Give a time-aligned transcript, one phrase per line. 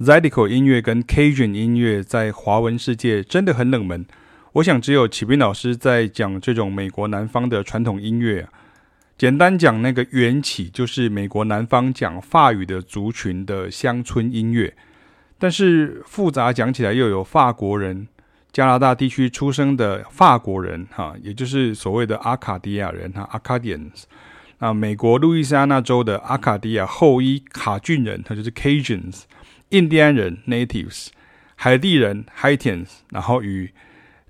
[0.00, 4.04] Zydeco 音乐跟 Cajun 音乐在华文世界真的很冷门。
[4.54, 8.48] 我想只有启斌老师在讲这种美国南方的传统音乐。
[9.16, 14.74] 简单讲，那个缘起就是美国南方讲法语的族群的乡村音乐。
[15.38, 18.08] 但是复杂讲起来，又有法国人、
[18.50, 24.02] 加拿大地区出生的法国人，哈，也就是所谓的阿卡迪亚人，哈，Acadians。
[24.58, 29.22] 啊，美国路易斯安那州的阿卡迪亚后裔卡俊人，他就是 Cajuns。
[29.74, 31.08] 印第安人 （Natives）、
[31.56, 33.72] 海地人 （Haitians），然后与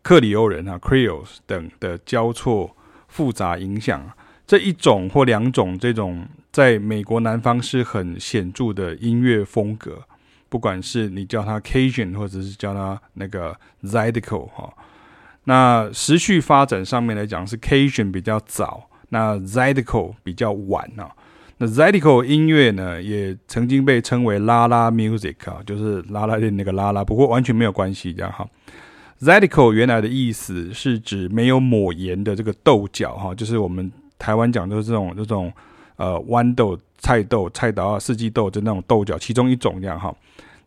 [0.00, 2.76] 克里欧人啊 （Creoles） 等的交错
[3.08, 4.08] 复杂影响，
[4.46, 10.04] 这一种或两种这种在美国南方是很显著的音乐风格，
[10.48, 14.72] 不管是你叫它 Cajun 或者是叫它那个 Zydeco 哈。
[15.42, 21.10] 那时序发展上面来讲是 Cajun 比较早，那 Zydeco 比较晚啊。
[21.62, 28.44] 那 Zydeco 音乐呢，也曾经被称为拉拉 music 啊，就是拉拉的那个拉拉，不过完全没有关系这样哈。
[29.20, 35.52] Zydeco 原来的意思是指没有抹盐的这个豆角哈，就是我们台湾讲的这种这种
[35.94, 40.12] 呃豌豆、菜豆、菜刀啊、四季豆的那种豆角其中一种这样哈。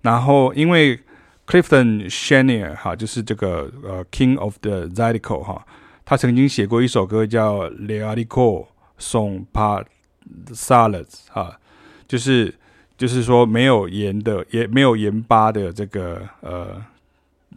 [0.02, 0.98] 然后因为
[1.46, 5.66] Clifton s h a n i e r 哈，就是这个呃 King of the Zydeco 哈，
[6.06, 9.84] 他曾经写过一首歌叫 Le haricot sont pas
[10.48, 11.58] Salads 哈，
[12.08, 12.54] 就是
[12.98, 16.82] 就是说没有盐的，也没有盐巴的这个呃，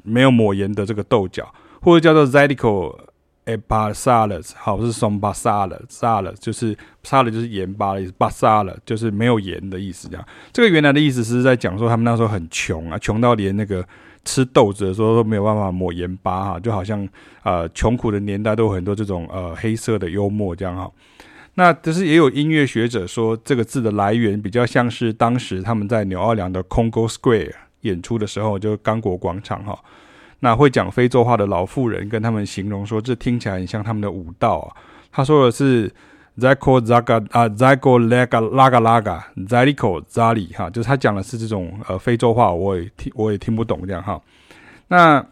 [0.03, 2.99] 没有抹盐的这个豆角，或者叫做 Zydeco
[3.47, 10.09] et pas Salads 好，是 sont pas Salads，Salads 就是 Salad 就是盐巴的意思，pas Salads 就是没有盐的意思。
[10.09, 13.87] 这样，这个原来的意思是在讲说他们那时候很穷啊，穷到连那个
[14.25, 17.09] 吃豆子的时候都没有办法抹盐巴哈，就好像
[17.43, 20.91] 呃穷苦的年代都有很多这种呃黑色的幽默这样哈。
[21.59, 29.77] 那只是也有音乐学者说，这个字的来源比较像是当时他们在纽奥良的 Congo Square 演出的时候，就刚果广场哈。
[30.39, 34.73] 那会讲非洲话的老妇人跟他们形容说，这听起来很像他们的舞蹈。
[35.11, 35.93] 他说的是
[36.39, 44.23] Zyko Zaga 啊 Zyko Laga Laga Laga Zyko Zali 哈，就是他讲的是这种呃非洲话，我也听我也听不懂这样哈。
[44.87, 45.27] 那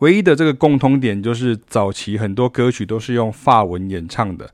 [0.00, 4.50] 唯一的这个共通点就是早期很多歌曲都是用法文演唱的。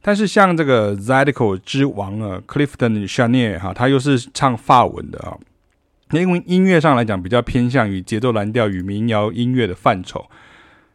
[0.00, 5.36] 但是像这个 Zydeco 之王啊，Clifton Chenier 哈，他又是唱法文的啊，
[6.12, 10.24] 因为音乐上来讲比较偏向于节奏蓝调与民谣音乐的范畴。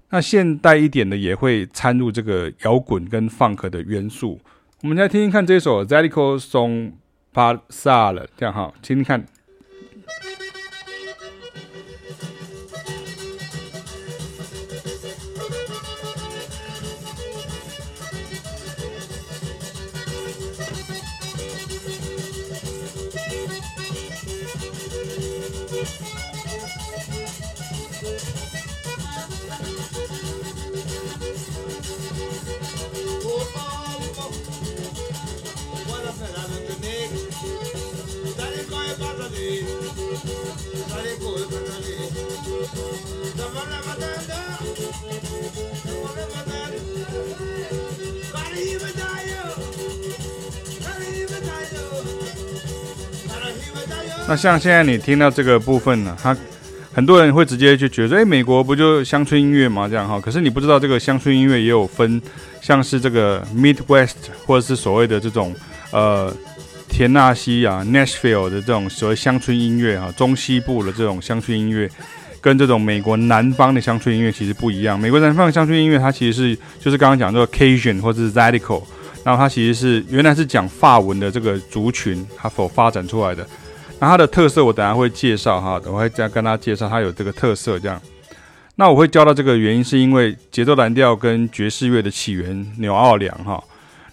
[0.09, 4.39] 那现代一点的也会掺入这个摇滚跟 funk 的元素。
[4.81, 6.91] 我们来听听看这首 Zydeco Song
[7.33, 9.25] Pas Sal，这样哈，听听看。
[25.83, 26.32] Peace.
[54.25, 56.35] 那像现在你听到这个部分呢，他
[56.94, 59.88] 很多人会直接就觉得，哎，美国不就乡村音乐吗？
[59.88, 62.22] 这样哈，可是你不知道这个乡村音乐也有分，
[62.62, 64.13] 像是这个 Midwest
[64.45, 65.53] 或者是所谓的这种
[65.91, 66.33] 呃
[66.88, 71.89] 田纳西啊 Nashville 的这种所谓乡村音乐哈，中西部的这种乡村音乐，
[72.39, 74.97] 跟这种美国南方的乡村音乐其实不一样。
[74.97, 78.81] 美国南方的乡村音乐它其实是就是刚刚讲这个 Cajun 或者是 Zydeco，
[79.23, 83.45] 然后它其实是原来是讲法文的这个族群它所发展出来的。
[84.03, 88.01] 那它的特色，我等下会介绍哈，等会再跟大家介绍它有这个特色这样。
[88.75, 93.63] 那我会教到这个原因，是因为节奏蓝调跟爵士乐的起源纽奥良哈，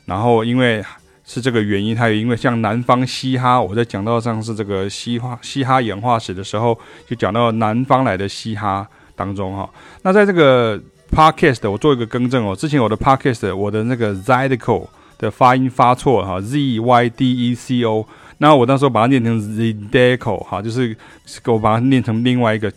[0.04, 0.80] 然后因为
[1.24, 6.78] 是这个原因，还有因为像南方嘻哈，我在讲到上次这个嘻哈嘻哈演化史的时候，
[7.08, 8.86] 就讲到南方来的嘻哈
[9.16, 9.68] 当中哈。
[10.02, 14.86] 那在这个 podcast 我做一个更正哦，之前我的 podcast 我的那个 Zydeco
[15.18, 18.06] 的发音发错哈，Z Y D E C O。
[18.42, 20.96] 那我那时候把它念成 Zydeco 哈，就是
[21.44, 22.72] 我把它念成另外一个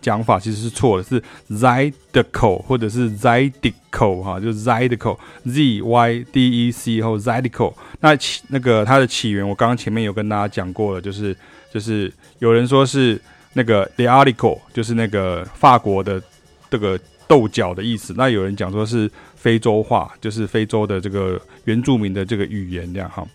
[0.00, 1.20] 讲法，其实是错的，是
[1.50, 7.74] Zydeco 或者是 Zydeco 哈，就是 Zydeco Z Y D E C 后 Zydeco。
[7.98, 11.36] 那起那个它的起源，我刚刚前面有跟大家讲过了，就是
[11.74, 13.20] 就是有人说是
[13.54, 16.22] 那个 Le haricot 就是那个法国的
[16.70, 18.14] 这个豆角的意思。
[18.16, 23.26] 那有人讲说是非洲话，就是非洲的这个原住民的这个语言这样哈。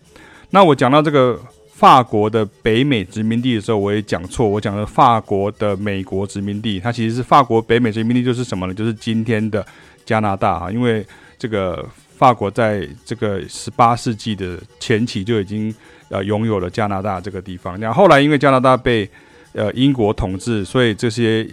[0.50, 1.38] 那我讲到这个。
[1.75, 8.74] 法国的北美殖民地的时候，我也讲错，我讲了法国的美国殖民地，它其实是法国北美殖民地，就是什么呢？
[8.74, 9.66] 就是今天的
[10.06, 11.06] 加拿大啊，因为
[11.38, 11.84] 这个
[12.16, 15.74] 法国在这个十八世纪的前期就已经
[16.10, 19.10] 呃拥有了加拿大这个地方，那后来因为加拿大被
[19.54, 21.46] 呃英国统治，所以这些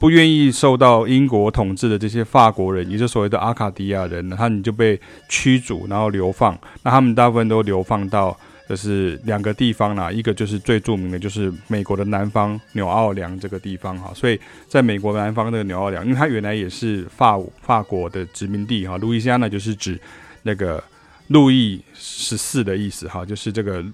[0.00, 8.36] 不愿意受到英国统治的这些法国人，也就是所谓的阿卡迪亚人，他们就被驱逐，然后流放，那他们大部分都流放到。
[8.68, 20.00] 就是两个地方啦，一个就是最著名的，就是美国的南方纽奥良这个地方哈，所以在美国南方那个纽奥良，因为它原来也是法法国的殖民地哈，路易斯安那就是指
[20.42, 20.82] 那个
[21.28, 23.84] 路易十四的意思哈，就是这个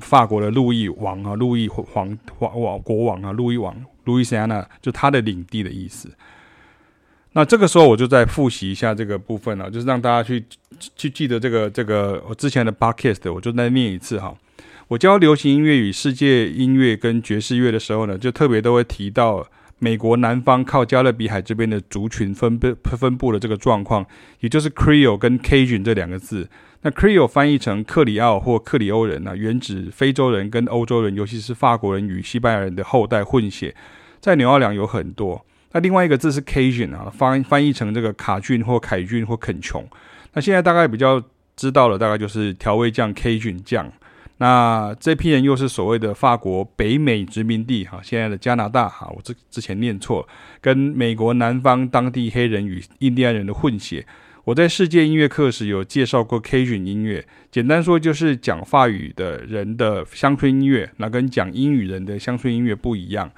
[0.00, 3.74] 法国的路易王啊，路易皇皇王国王啊，路易王
[4.04, 6.10] 路易斯安那就他的领地的意思。
[7.34, 10.44] 那这个时候我就再复习一下这个部分了，就是让大家去
[10.96, 14.34] 去记得这个这个我之前的 podcast，我就再念一次哈。
[14.88, 19.44] 我教流行音乐与世界音乐跟爵士乐的时候呢，就特别都会提到
[19.80, 24.06] 美国南方靠加勒比海这边的族群分布分布的这个状况，
[24.40, 26.48] 也就是 Creole 跟 Cajun 这两个字。
[26.82, 33.74] 那 Creole 翻译成克里奥或克里欧人啊，原指非洲人跟欧洲人，尤其是法国人与西班牙人的后代混血，
[34.20, 35.44] 在纽奥良有很多。
[35.74, 39.84] 那另外一个字是 Cajun 啊，翻翻译成这个卡郡或凯郡或肯琼。
[40.32, 41.22] 那现在大概比较
[41.56, 43.92] 知道了，大概就是调味酱 Cajun 酱。
[44.38, 50.28] 那这批人又是所谓的法国北美殖民地哈，现在的加拿大哈，我之之前念错，
[50.60, 54.06] 跟美国南方当地黑人与印第安人的混血。
[54.44, 63.30] 我在世界音乐课时有介绍过 Cajun 音乐，简单说就是讲法语的人的乡村音乐，那跟讲英语人的乡村音乐不一样。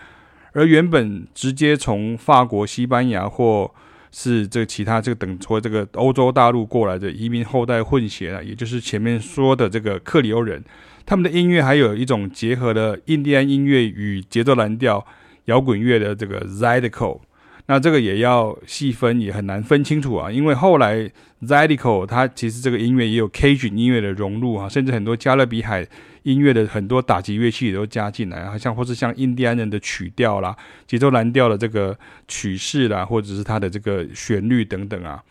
[0.56, 3.70] 而原本直接从法国、西班牙或
[4.10, 10.64] 是这其他这个等或这个欧洲大陆过来的移民后代混血啊，也就是前面说的这个克里欧人，
[11.04, 15.06] 他们的音乐还有一种结合了印第安音乐与节奏蓝调
[15.44, 17.20] 摇滚乐的这个 Zydeco。
[17.66, 21.10] 那这个也要细分，也很难分清楚啊，因为后来
[21.42, 25.86] Zydeco 它其实这个音乐也有 Cajun 音乐的融入啊，甚至很多加勒比海
[26.22, 31.96] 音乐的很多打击乐器也都加进来好，像或是像印第安人的曲调啦、节奏蓝调的这个
[32.28, 35.22] 曲式啦，或者是它的这个旋律等等啊。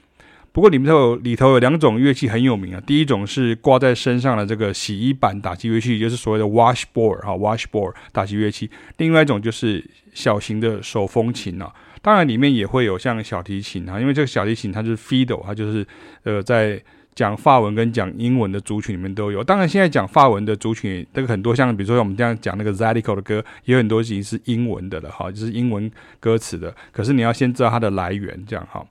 [0.55, 8.71] 不过里面头有里头有两种乐器很有名啊，第一种是挂在身上的这个洗衣板打击乐器，就是所谓的 washboard 哈，washboard 打击乐器。
[8.95, 11.69] 另外一种就是小型的手风琴啊。
[12.01, 15.85] 当然，里面也会有像小提琴啊，因为这个小提琴它就是 fiddle，它就是
[16.23, 16.81] 呃在
[17.13, 19.43] 讲法文跟讲英文的族群里面都有。
[19.43, 25.91] 当然，现在讲法文的族群，这个很多像比如说我们这样讲那个 Zydeco 的歌，也有很多已经是英文的了哈，就是英文
[26.21, 26.73] 歌词的。
[26.93, 28.87] 可是你要先知道它的来源，这样哈。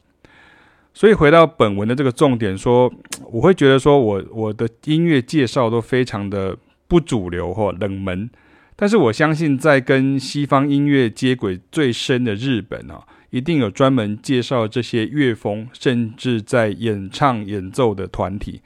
[0.94, 2.90] 所以回到本文的这个重点说，
[3.32, 6.56] 我会觉得说我我的音乐介绍都非常的
[6.86, 8.30] 不主流或冷门。
[8.76, 18.60] 但是我相信，在跟西方音乐接轨最深的日本啊，一定有专门介绍这些乐风，甚至在演唱演奏的团体。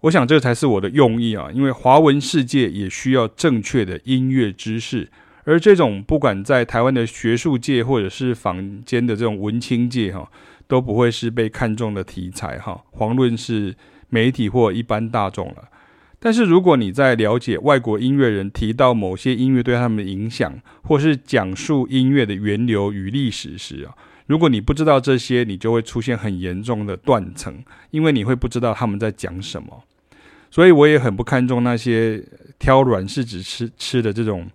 [0.00, 5.08] 我想这才是我的用意啊，因为华文世界也需要正确的音乐知识，
[5.44, 10.28] 而这种不管在台湾的学术界或者是坊间的这种文青界哈，
[10.72, 13.76] 都不会是被看中的题材哈，遑论是
[14.08, 15.68] 媒体或一般大众了。
[16.18, 23.94] 但是，如果你在了解外国音乐人提到某些音乐对他们的影响，或是讲述音乐的源流与历史时啊，
[24.26, 29.84] 如果你不知道这些，你就会出现很严重的断层，因为你会不知道他们在讲什么。
[30.50, 32.24] 所以，我也很不看重那些
[32.58, 34.48] 挑软柿子吃吃的这种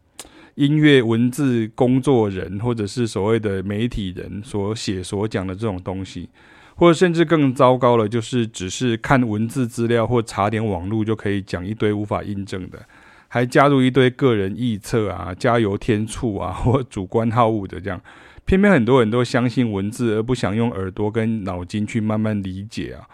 [0.58, 6.30] 音乐文字工作人，或者是所谓的媒体人所写所讲的这种东西。
[6.76, 12.80] 或者甚至更糟糕了，就是只是看文字资料或查点网络就可以讲一堆无法印证的，
[13.28, 18.00] 还加入一堆个人臆测啊、加油添醋啊或主观好恶的这样，
[18.46, 23.08] 偏偏很多人都相信文字而不想用耳朵跟脑筋去慢慢理解啊，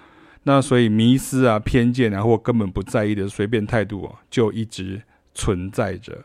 [0.44, 5.02] 那所以迷思啊、偏见啊或根本不在意的随便态度啊，就一直
[5.34, 6.24] 存在着。